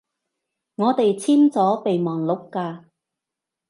[0.77, 2.85] 我哋簽咗備忘錄㗎